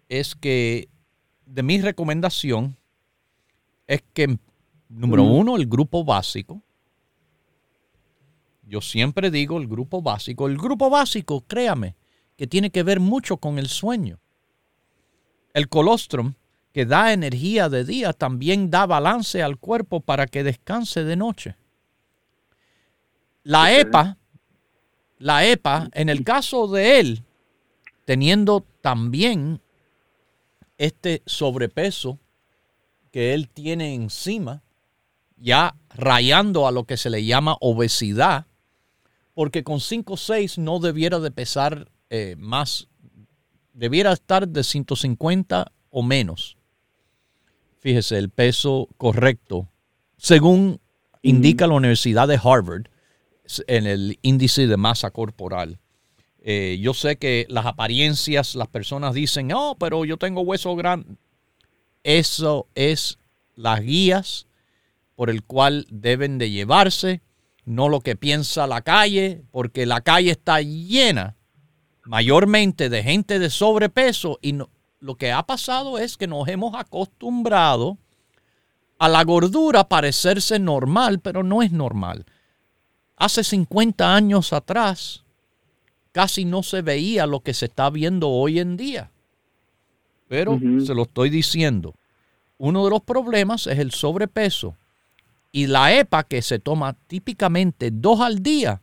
[0.09, 0.89] es que
[1.45, 2.75] de mi recomendación
[3.87, 4.37] es que,
[4.89, 6.61] número uno, el grupo básico,
[8.69, 10.47] yo siempre digo el grupo básico.
[10.47, 11.95] El grupo básico, créame,
[12.37, 14.19] que tiene que ver mucho con el sueño.
[15.53, 16.35] El colostrum,
[16.71, 21.55] que da energía de día, también da balance al cuerpo para que descanse de noche.
[23.41, 24.17] La EPA,
[25.17, 27.23] la EPA, en el caso de él,
[28.05, 29.61] teniendo también
[30.79, 32.17] este sobrepeso
[33.11, 34.63] que él tiene encima,
[35.37, 38.47] ya rayando a lo que se le llama obesidad,
[39.35, 42.87] porque con 5 o 6 no debiera de pesar eh, más,
[43.73, 46.57] debiera estar de 150 o menos.
[47.79, 49.67] Fíjese, el peso correcto,
[50.17, 50.79] según
[51.21, 52.87] indica la Universidad de Harvard,
[53.67, 55.79] en el índice de masa corporal.
[56.41, 61.15] Eh, yo sé que las apariencias, las personas dicen, oh, pero yo tengo hueso grande.
[62.03, 63.19] Eso es
[63.55, 64.47] las guías
[65.15, 67.21] por el cual deben de llevarse
[67.69, 71.35] no lo que piensa la calle, porque la calle está llena
[72.03, 74.57] mayormente de gente de sobrepeso y
[74.99, 77.99] lo que ha pasado es que nos hemos acostumbrado
[78.97, 82.25] a la gordura parecerse normal, pero no es normal.
[83.15, 85.23] Hace 50 años atrás
[86.19, 89.09] casi no se veía lo que se está viendo hoy en día.
[90.27, 91.95] Pero se lo estoy diciendo.
[92.57, 94.75] Uno de los problemas es el sobrepeso
[95.53, 98.81] y la EPA que se toma típicamente dos al día,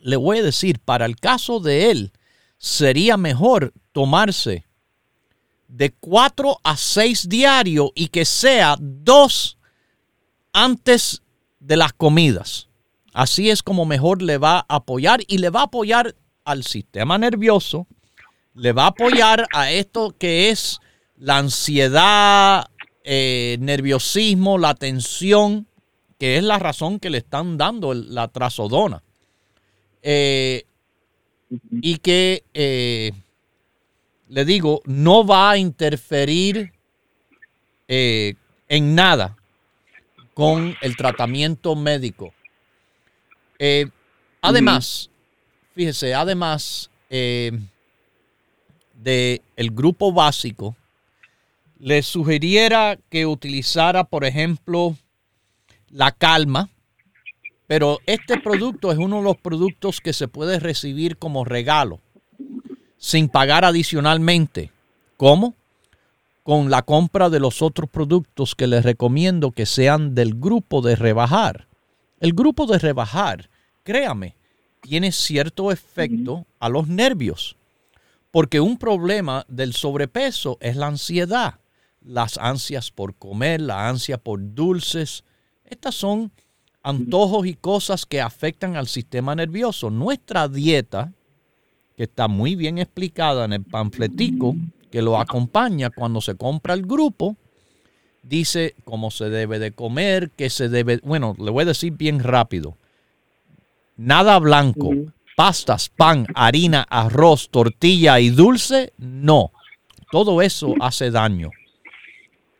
[0.00, 2.12] le voy a decir, para el caso de él,
[2.56, 4.64] sería mejor tomarse
[5.68, 9.58] de cuatro a seis diarios y que sea dos
[10.54, 11.20] antes
[11.60, 12.68] de las comidas.
[13.12, 16.14] Así es como mejor le va a apoyar y le va a apoyar
[16.48, 17.86] al sistema nervioso,
[18.54, 20.80] le va a apoyar a esto que es
[21.18, 22.70] la ansiedad,
[23.04, 25.66] eh, nerviosismo, la tensión,
[26.18, 29.02] que es la razón que le están dando la trazodona.
[30.02, 30.64] Eh,
[31.82, 33.12] y que, eh,
[34.28, 36.72] le digo, no va a interferir
[37.90, 39.36] en nada
[40.32, 42.32] con el tratamiento médico.
[44.40, 45.10] además,
[45.78, 47.70] fíjese, además del
[48.98, 50.74] el grupo básico,
[51.78, 54.96] le sugiriera que utilizara, por ejemplo,
[55.90, 56.68] la calma,
[57.68, 62.00] pero este producto es uno de los productos que se puede recibir como regalo,
[62.96, 64.72] sin pagar adicionalmente.
[65.16, 65.54] ¿Cómo?
[66.42, 70.96] Con la compra de los otros productos que les recomiendo que sean del grupo de
[70.96, 71.68] rebajar.
[72.18, 73.48] El grupo de rebajar,
[73.84, 74.34] créame,
[74.80, 77.56] tiene cierto efecto a los nervios,
[78.30, 81.58] porque un problema del sobrepeso es la ansiedad
[82.08, 85.24] las ansias por comer, la ansia por dulces.
[85.64, 86.32] Estas son
[86.82, 89.90] antojos y cosas que afectan al sistema nervioso.
[89.90, 91.12] Nuestra dieta,
[91.96, 94.56] que está muy bien explicada en el panfletico
[94.90, 97.36] que lo acompaña cuando se compra el grupo,
[98.22, 102.20] dice cómo se debe de comer, qué se debe, bueno, le voy a decir bien
[102.20, 102.78] rápido.
[103.98, 104.90] Nada blanco,
[105.36, 109.52] pastas, pan, harina, arroz, tortilla y dulce, no.
[110.10, 111.50] Todo eso hace daño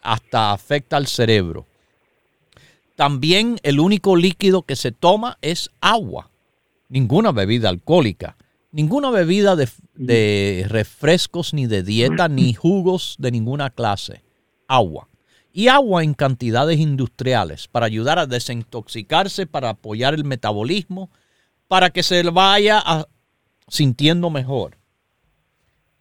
[0.02, 1.66] hasta afecta al cerebro.
[2.96, 6.30] También el único líquido que se toma es agua.
[6.88, 8.36] Ninguna bebida alcohólica.
[8.72, 14.22] Ninguna bebida de, de refrescos, ni de dieta, ni jugos de ninguna clase.
[14.66, 15.08] Agua.
[15.52, 21.10] Y agua en cantidades industriales para ayudar a desintoxicarse, para apoyar el metabolismo,
[21.68, 23.06] para que se vaya a-
[23.68, 24.76] sintiendo mejor.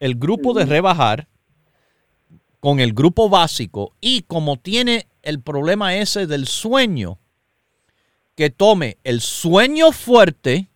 [0.00, 1.28] El grupo de rebajar
[2.60, 7.18] con el grupo básico y como tiene el problema ese del sueño,
[8.34, 10.68] que tome el sueño fuerte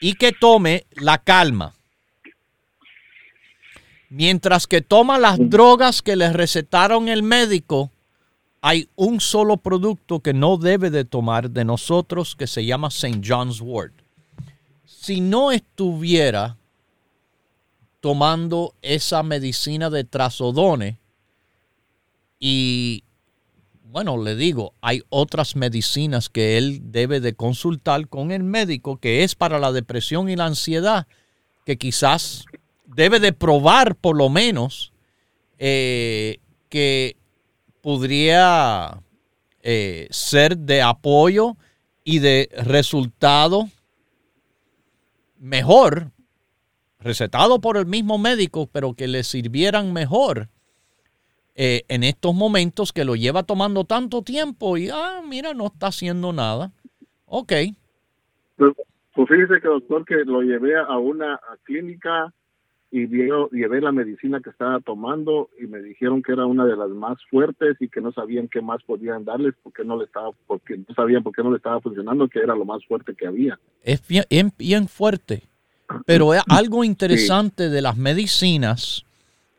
[0.00, 1.74] y que tome la calma.
[4.10, 7.90] Mientras que toma las drogas que le recetaron el médico,
[8.64, 13.20] hay un solo producto que no debe de tomar de nosotros que se llama St.
[13.22, 13.92] John's Wort.
[14.84, 16.56] Si no estuviera
[18.00, 21.00] tomando esa medicina de trazodone
[22.38, 23.02] y
[23.82, 29.24] bueno, le digo, hay otras medicinas que él debe de consultar con el médico que
[29.24, 31.08] es para la depresión y la ansiedad,
[31.66, 32.44] que quizás
[32.86, 34.92] debe de probar por lo menos
[35.58, 36.38] eh,
[36.68, 37.16] que
[37.82, 39.02] podría
[39.60, 41.56] eh, ser de apoyo
[42.04, 43.68] y de resultado
[45.38, 46.10] mejor,
[47.00, 50.48] recetado por el mismo médico, pero que le sirvieran mejor
[51.54, 55.88] eh, en estos momentos que lo lleva tomando tanto tiempo y, ah, mira, no está
[55.88, 56.72] haciendo nada.
[57.26, 57.52] Ok,
[58.56, 62.32] Pues, fíjese doctor que lo llevé a una clínica
[62.94, 66.76] y vio- llevé la medicina que estaba tomando y me dijeron que era una de
[66.76, 70.30] las más fuertes y que no sabían qué más podían darles porque no le estaba
[70.46, 73.26] porque no sabían por qué no le estaba funcionando que era lo más fuerte que
[73.26, 73.58] había.
[73.82, 75.42] es bien, bien- fuerte.
[76.06, 79.04] Pero es algo interesante de las medicinas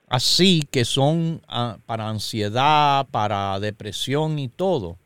[0.07, 4.97] así que son ah, para ansiedad, para depresión y todo,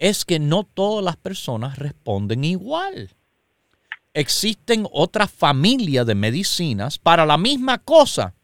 [0.00, 3.10] es que no todas las personas responden igual.
[4.12, 8.34] Existen otra familia de medicinas para la misma cosa,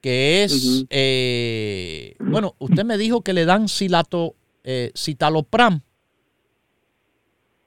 [0.00, 4.34] que es, eh, bueno, usted me dijo que le dan cilato,
[4.64, 5.80] eh, citalopram.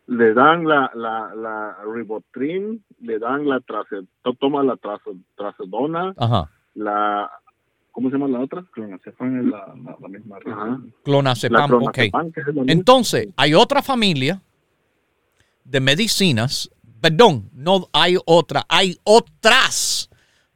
[0.08, 4.80] Le dan la la la Ribotrin, le dan la trace, to- toma la
[6.18, 6.50] Ajá.
[6.74, 7.30] la
[7.92, 8.66] ¿cómo se llama la otra?
[8.72, 10.66] Clonazepam es la, la, la misma Ajá.
[10.70, 11.80] La Clonazepam, ok.
[11.94, 12.66] clonazepam, que es lo mismo.
[12.72, 14.42] Entonces, hay otra familia
[15.64, 16.72] de medicinas,
[17.02, 20.10] perdón, no hay otra, hay otras,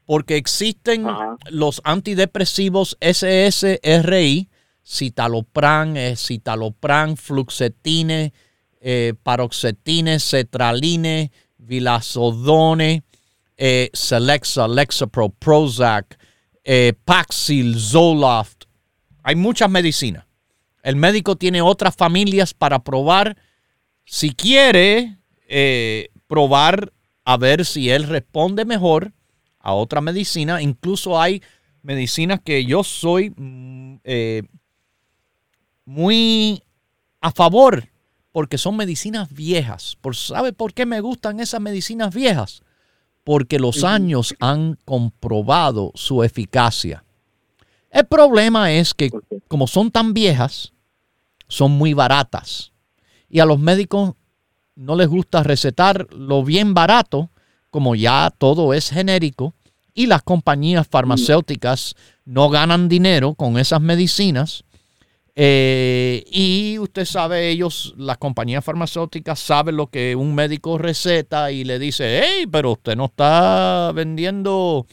[0.06, 1.38] porque existen Ajá.
[1.50, 4.50] los antidepresivos SSRI,
[4.86, 8.34] citalopram, eh, citalopram, fluoxetine,
[8.82, 13.04] eh, paroxetine, cetraline, vilazodone,
[13.58, 16.18] eh, Celexa, Lexapro, Prozac,
[16.64, 18.66] eh, Paxil, Zoloft.
[19.24, 20.26] Hay muchas medicinas.
[20.82, 23.38] El médico tiene otras familias para probar.
[24.04, 25.18] Si quiere
[25.48, 26.94] eh, probar
[27.26, 29.14] a ver si él responde mejor
[29.60, 31.42] a otra medicina, incluso hay
[31.82, 34.44] medicinas que yo soy mm, eh,
[35.86, 36.64] muy
[37.22, 37.90] a favor
[38.32, 39.96] porque son medicinas viejas.
[40.02, 42.64] Por, ¿Sabe por qué me gustan esas medicinas viejas?
[43.24, 47.06] Porque los años han comprobado su eficacia.
[47.90, 49.12] El problema es que
[49.48, 50.74] como son tan viejas,
[51.48, 52.74] son muy baratas.
[53.30, 54.16] Y a los médicos
[54.76, 57.30] no les gusta recetar lo bien barato,
[57.70, 59.54] como ya todo es genérico,
[59.94, 61.96] y las compañías farmacéuticas
[62.26, 64.64] no ganan dinero con esas medicinas.
[65.36, 71.64] Eh, y usted sabe, ellos, las compañías farmacéuticas saben lo que un médico receta y
[71.64, 74.86] le dice, hey, pero usted no está vendiendo,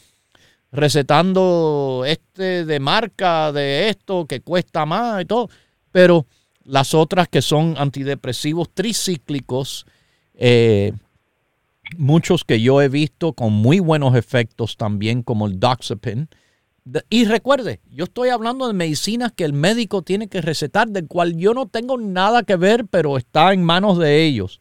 [0.71, 5.49] recetando este de marca, de esto que cuesta más y todo.
[5.91, 6.25] Pero
[6.63, 9.85] las otras que son antidepresivos tricíclicos,
[10.33, 10.93] eh,
[11.97, 16.29] muchos que yo he visto con muy buenos efectos también, como el Doxepin.
[17.09, 21.37] Y recuerde, yo estoy hablando de medicinas que el médico tiene que recetar, del cual
[21.37, 24.59] yo no tengo nada que ver, pero está en manos de ellos.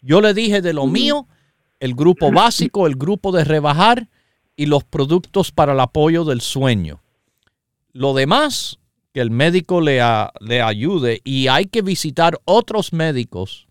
[0.00, 1.28] Yo le dije de lo mío,
[1.78, 4.08] el grupo básico, el grupo de rebajar
[4.56, 7.00] y los productos para el apoyo del sueño.
[7.92, 8.78] Lo demás,
[9.12, 13.68] que el médico le, a- le ayude y hay que visitar otros médicos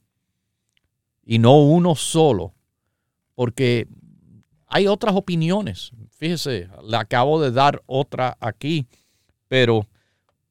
[1.23, 2.53] y no uno solo,
[3.35, 3.87] porque
[4.67, 5.91] hay otras opiniones.
[6.11, 8.85] Fíjese, le acabo de dar otra aquí,
[9.47, 9.87] pero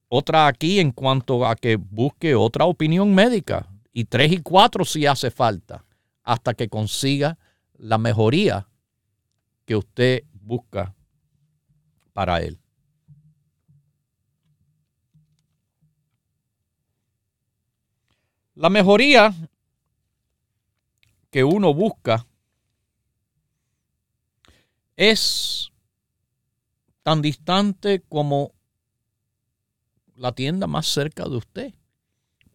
[0.09, 5.05] otra aquí en cuanto a que busque otra opinión médica y tres y cuatro si
[5.05, 5.85] hace falta,
[6.23, 7.37] hasta que consiga
[7.77, 8.67] la mejoría
[9.65, 10.93] que usted busca
[12.13, 12.60] para él.
[18.61, 19.33] La mejoría
[21.31, 22.27] que uno busca
[24.95, 25.71] es
[27.01, 28.51] tan distante como
[30.13, 31.73] la tienda más cerca de usted.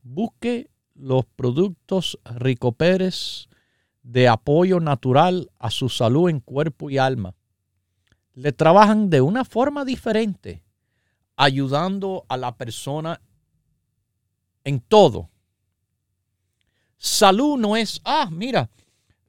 [0.05, 3.49] Busque los productos Rico Pérez
[4.05, 7.35] de apoyo natural a su salud en cuerpo y alma.
[8.33, 10.63] Le trabajan de una forma diferente,
[11.35, 13.21] ayudando a la persona
[14.63, 15.31] en todo.
[16.97, 18.71] Salud no es, ah, mira,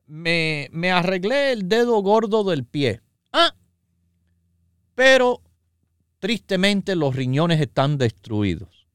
[0.05, 3.01] me, me arreglé el dedo gordo del pie.
[3.32, 3.53] Ah,
[4.95, 5.41] pero
[6.20, 8.88] tristemente los riñones están destruidos.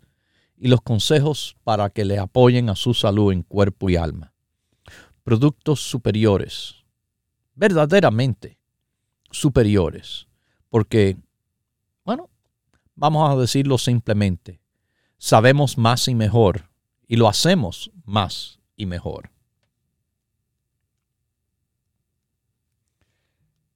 [0.58, 4.34] y los consejos para que le apoyen a su salud en cuerpo y alma.
[5.24, 6.86] Productos superiores,
[7.54, 8.58] verdaderamente
[9.30, 10.28] superiores,
[10.70, 11.18] porque,
[12.98, 14.60] vamos a decirlo simplemente,
[15.18, 16.70] sabemos más y mejor
[17.08, 19.32] y lo hacemos más y mejor.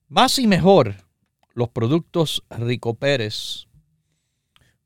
[0.10, 0.96] Más y mejor,
[1.54, 3.68] los productos Rico Pérez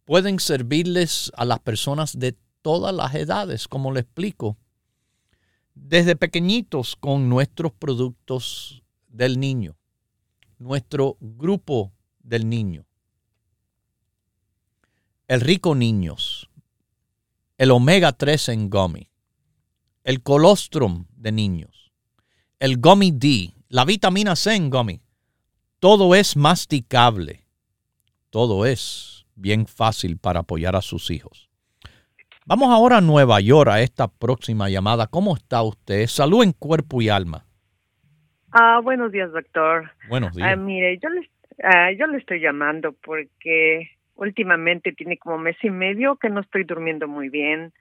[0.04, 4.58] pueden servirles a las personas de todas las edades, como le explico.
[5.74, 9.78] Desde pequeñitos con nuestros productos del niño,
[10.60, 12.86] nuestro grupo del niño.
[15.28, 16.52] El Rico Niños,
[17.58, 19.10] el omega 3 en gummy,
[20.04, 21.92] el colostrum de niños,
[22.60, 25.02] el gummy D, la vitamina C en gummy.
[25.80, 27.48] Todo es masticable.
[28.30, 31.50] Todo es bien fácil para apoyar a sus hijos.
[32.46, 35.08] Vamos ahora a Nueva York a esta próxima llamada.
[35.08, 36.06] ¿Cómo está usted?
[36.06, 37.48] Salud en cuerpo y alma.
[38.52, 39.90] Ah, buenos días, doctor.
[40.08, 40.50] Buenos días.
[40.52, 41.28] Ah, mire, yo le,
[41.64, 46.64] ah, yo le estoy llamando porque últimamente tiene como mes y medio que no estoy
[46.64, 47.74] durmiendo muy bien.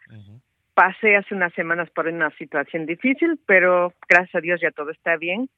[0.74, 5.16] Pasé hace unas semanas por una situación difícil, pero gracias a Dios ya todo está
[5.16, 5.48] bien.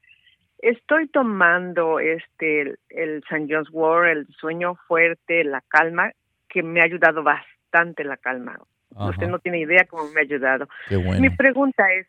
[0.59, 3.47] Estoy tomando este el, el St.
[3.49, 6.13] John's Wort, el sueño fuerte, la calma,
[6.49, 8.59] que me ha ayudado bastante la calma.
[8.91, 10.69] Usted no tiene idea cómo me ha ayudado.
[11.21, 12.07] Mi pregunta es,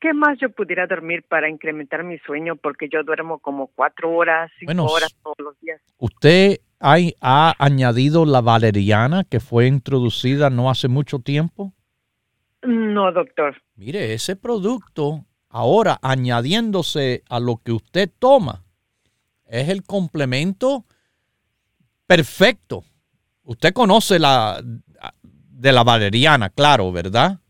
[0.00, 2.56] ¿qué más yo pudiera dormir para incrementar mi sueño?
[2.56, 5.80] Porque yo duermo como cuatro horas, cinco horas todos los días.
[5.98, 11.72] ¿Usted hay, ha añadido la valeriana que fue introducida no hace mucho tiempo?
[12.62, 13.56] No, doctor.
[13.76, 18.64] Mire, ese producto ahora añadiéndose a lo que usted toma
[19.46, 20.84] es el complemento
[22.06, 22.84] perfecto.
[23.44, 24.60] Usted conoce la
[25.22, 27.40] de la valeriana, claro, ¿verdad?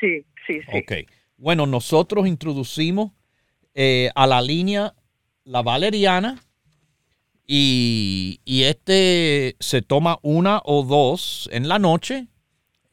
[0.00, 0.78] Sí, sí, sí.
[0.78, 0.92] Ok.
[1.36, 3.12] Bueno, nosotros introducimos
[3.74, 4.94] eh, a la línea
[5.44, 6.40] la valeriana
[7.46, 12.28] y, este se toma una o dos en la noche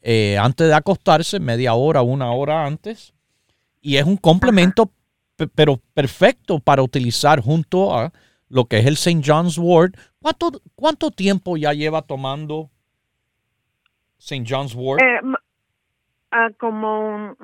[0.02, 3.14] eh, antes de acostarse, media hora, una hora antes.
[3.80, 4.90] Y es un complemento,
[5.54, 8.12] pero perfecto para utilizar junto a
[8.48, 9.22] lo que es el St.
[9.24, 9.96] John's Wort.
[10.20, 12.70] ¿Cuánto, ¿Cuánto tiempo ya lleva tomando
[14.18, 14.44] St.
[14.46, 15.00] John's Wort?
[15.00, 15.20] Eh,
[16.32, 17.36] ah, como,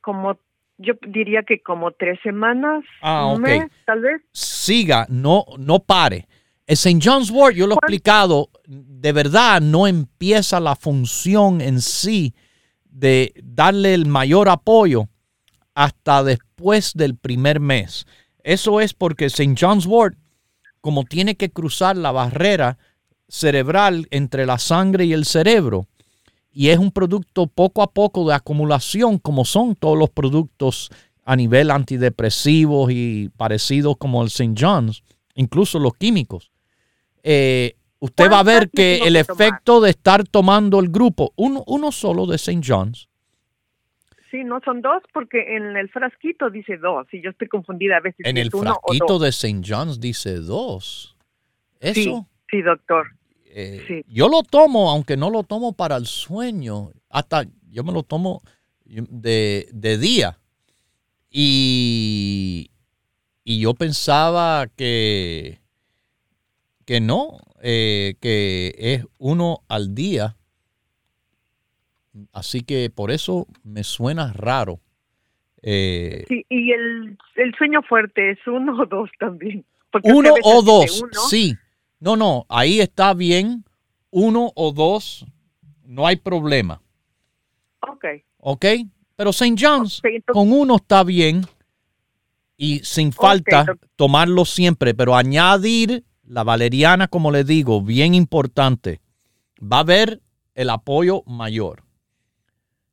[0.00, 0.38] como,
[0.78, 4.22] yo diría que como tres semanas, ah, un mes, tal vez.
[4.32, 6.28] Siga, no, no pare.
[6.70, 7.00] El St.
[7.02, 12.32] John's Wort, yo lo he explicado, de verdad no empieza la función en sí
[12.84, 15.08] de darle el mayor apoyo
[15.74, 18.06] hasta después del primer mes.
[18.44, 19.56] Eso es porque St.
[19.60, 20.16] John's Wort,
[20.80, 22.78] como tiene que cruzar la barrera
[23.26, 25.88] cerebral entre la sangre y el cerebro,
[26.52, 30.90] y es un producto poco a poco de acumulación, como son todos los productos
[31.24, 34.54] a nivel antidepresivos y parecidos como el St.
[34.56, 35.02] John's,
[35.34, 36.52] incluso los químicos.
[37.22, 39.42] Eh, usted va a ver ¿Cuántas que el tomar?
[39.48, 42.60] efecto de estar tomando el grupo, uno, uno solo de St.
[42.66, 43.08] John's,
[44.30, 48.00] Sí, no son dos porque en el frasquito dice dos y yo estoy confundida a
[48.00, 49.60] veces en el frasquito de St.
[49.66, 51.16] John's dice dos.
[51.80, 52.14] Eso, Sí,
[52.48, 53.08] sí, doctor.
[53.46, 54.04] eh, sí.
[54.06, 58.40] yo lo tomo, aunque no lo tomo para el sueño, hasta yo me lo tomo
[58.84, 60.38] de, de día.
[61.28, 62.70] Y,
[63.42, 65.58] y yo pensaba que,
[66.90, 70.36] que no, eh, que es uno al día.
[72.32, 74.80] Así que por eso me suena raro.
[75.62, 79.64] Eh, Sí, y el, el sueño fuerte es uno o dos también.
[79.92, 81.12] Porque uno o dos, uno.
[81.28, 81.54] sí.
[82.00, 83.64] No, no, ahí está bien.
[84.10, 85.24] Uno o dos,
[85.84, 86.82] no hay problema.
[87.88, 88.04] Ok.
[88.38, 88.64] ¿Ok?
[89.14, 89.54] Pero St.
[89.56, 91.42] John's, entonces- con uno está bien
[92.56, 93.64] y sin falta
[93.94, 99.00] tomarlo siempre, pero añadir la valeriana, como le digo, bien importante.
[99.60, 100.22] Va a haber
[100.54, 101.82] el apoyo mayor.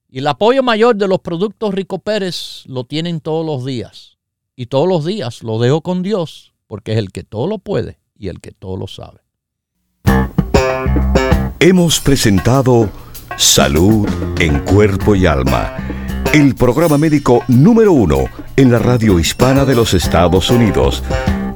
[0.09, 4.17] Y el apoyo mayor de los productos Rico Pérez lo tienen todos los días.
[4.55, 7.99] Y todos los días lo dejo con Dios, porque es el que todo lo puede
[8.17, 9.19] y el que todo lo sabe.
[11.59, 12.89] Hemos presentado
[13.37, 14.07] Salud
[14.39, 15.77] en Cuerpo y Alma,
[16.33, 18.25] el programa médico número uno
[18.55, 21.03] en la radio hispana de los Estados Unidos,